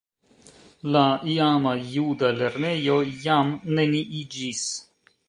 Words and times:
La 0.95 1.01
iama 1.33 1.73
juda 1.91 2.31
lernejo 2.39 2.97
jam 3.27 3.53
neniiĝis. 3.81 4.65